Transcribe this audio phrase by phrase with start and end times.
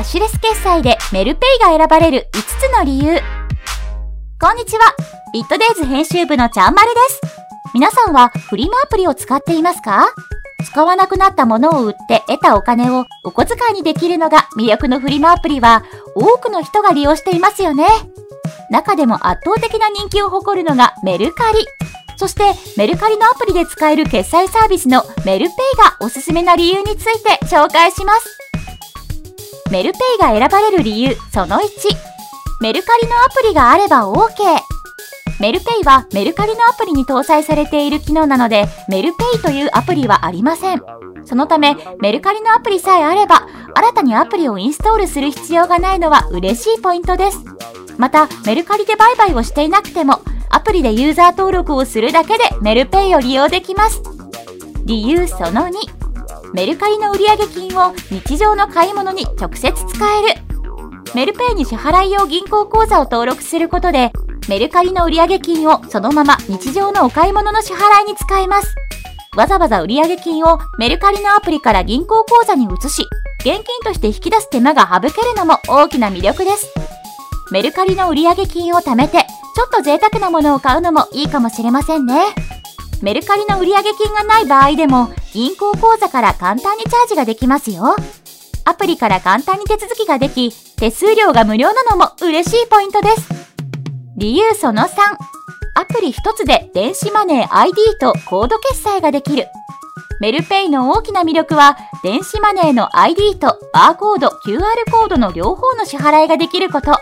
[0.00, 3.20] ャッシュレス決済でメルペイが選ばれる5つの理由。
[4.40, 4.94] こんにちは。
[5.32, 7.20] ビットデイズ編集部のちゃんまるです。
[7.74, 10.08] 皆さんはフリマアプリを使っていますか？
[10.64, 17.86] 使わなくなったものを売って得たお金をお小遣いにできるのが魅力のフリマアプリは多くの人が利用していますよね。
[18.70, 21.58] 中でも圧倒的な人気を誇るのがメルカリ。
[22.16, 28.39] そしてメルカリのアプリで使える決済サービスのメルペイがおすすめな理由について紹介します。
[29.70, 31.60] メルペイが選ばれる理由その1
[32.60, 34.70] メルカリのアプリがあれば OK
[35.40, 40.82] メルペイはメルカリのアプリに搭載されている機能なのでメルペイというアプリはありません。
[41.24, 47.38] そのためメルカリのアプリさえあれば新たにアプリをインストールする必要がないのは嬉しいポイントです。
[47.96, 54.02] またメルカリで売買をしていなくてもアプリでユーザー登録をするだけでメルペイを利用できます。
[54.84, 55.99] 理由その2
[56.52, 60.40] メルカリの売上金を日常の買い物に直接使える。
[61.14, 64.12] メルペイに支払い用銀行口座を登録することで、
[64.48, 68.74] メルカリの売上金をそのまま日常のお買い物の支払いに使えます。
[69.36, 73.06] わざわざ売上金をメルカリのアプリから銀行口座に移し、
[73.40, 76.72] 現金として引き出す手間が省けるのも大きな魅力です。
[77.52, 79.18] メルカリの売上金を貯めて、
[79.54, 82.22] ちょっと贅沢なものを買うのもいいかもしれませんね。
[83.02, 87.96] メルカリの売上金がない場合でも、銀行口座から簡単にチャージができますよ。
[88.64, 93.28] アプリから簡単に手続きができ、手数料が無料なのも嬉しいポイントです。
[94.16, 94.88] 理由その3。
[95.76, 99.46] アプリ1つで電子マネー ID とコード決済ができる。
[100.20, 106.92] メルペイの大きな魅力は、電子マネーの ID とバーコード、QR コードの両方の支払いができること。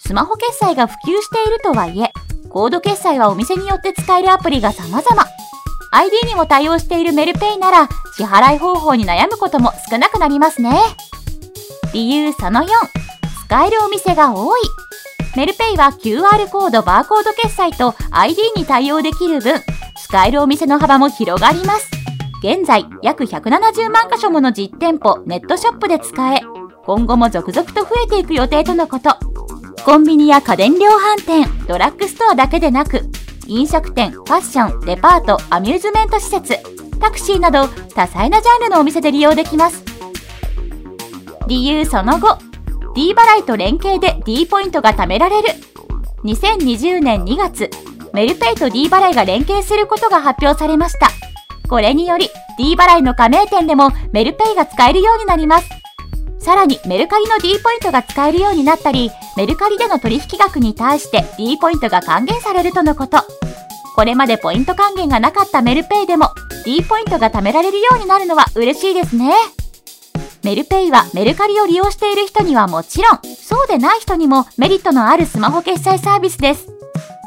[0.00, 2.12] スマホ決済が普及しているとはいえ、
[2.50, 5.24] コード決済はお店によって使えるアプリが様々。
[5.90, 10.78] ID にも対応しているメルペイなら支払い方法に悩むことも少なくなりますね。
[11.92, 12.66] 理由その4、
[13.46, 14.60] 使えるお店が多い。
[15.36, 19.60] メルペイは QR コード、バーコード決済と ID に対応できる分、
[20.04, 21.90] 使えるお店の幅も広がります。
[22.42, 26.40] 現在、約170万箇所もの実店舗、ネットショップで使え、
[26.84, 29.37] 今後も続々と増えていく予定とのこと。
[29.84, 33.02] コンビニや家電量販店、ドラッグストアだけでなく、
[33.46, 36.56] 飲食店、ファッション、デパート、アミューズメント施設、
[37.00, 39.84] タクシーなど多彩なジャンルのお店で利用できます。
[41.46, 42.38] 理由その後、
[42.94, 45.48] D 払いと連携で D ポイントが貯められる。
[46.24, 47.70] 2020年2月、
[48.12, 51.08] メルペイと D 払いが連携することが発表されました。
[51.68, 52.28] これにより
[52.58, 55.77] D 払いの加盟店でもメルペイが使えるようになります。
[56.48, 63.18] さらにメルカリの D ポイントが使えるようになったり、メルカリでの取引額に対して D ポイントが還元されるとのこと。
[63.94, 66.30] これまでポイント還元がなかったメルペイでも
[66.64, 69.34] D ポイントが貯められるようになるのは嬉しいですね。
[70.42, 76.66] メルペイはメルカリを利用している人にはもちろん、そうでない人にもメリットのあるスマホ決済サービスです。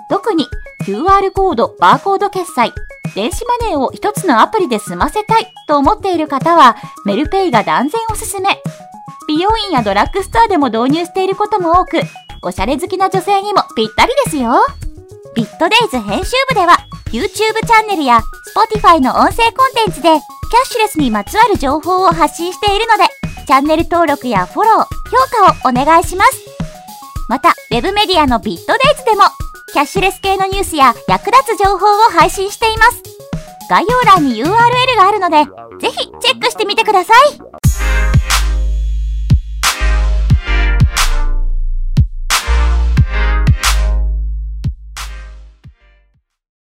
[0.10, 0.48] 特に
[0.88, 2.74] QR コード、バーコード決済、
[3.14, 8.60] 電子マネーを一つのアプリで済ませたいと思っている方は、メルペイが断然おすすめ。
[9.28, 12.02] 美容院やドラッグストアでも導入していることも多く、
[12.42, 14.66] おしゃれ好きな女性にもぴったりですよ。
[15.36, 16.78] ビットデイズ編集部では、
[17.12, 18.22] YouTube チャンネルや
[18.56, 20.20] Spotify の音声コンテンツで、キャッ
[20.66, 23.10] シュレスにまつわる情報を発信しているので、
[23.46, 24.86] チャンネル登録やフォロー、評
[25.62, 26.42] 価をお願いします。
[27.30, 29.24] また、Web メディアのビットデイズでも、
[29.72, 33.02] キャッシュレス系のニュースや役立つ情報を配信しています。
[33.70, 34.50] 概要欄に URL
[34.98, 35.46] があるので、
[35.80, 37.61] ぜひチェックしてみてください。